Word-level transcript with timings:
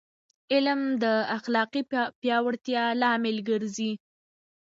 علم 0.53 0.81
د 1.03 1.05
اخلاقي 1.37 1.81
پیاوړتیا 2.21 2.83
لامل 3.01 3.37
ګرځي. 3.49 3.91